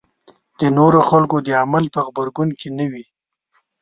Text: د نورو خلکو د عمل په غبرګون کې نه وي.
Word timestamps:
د 0.59 0.61
نورو 0.77 0.99
خلکو 1.09 1.37
د 1.47 1.49
عمل 1.61 1.85
په 1.93 1.99
غبرګون 2.07 2.49
کې 2.59 2.69
نه 2.77 2.85
وي. 2.91 3.05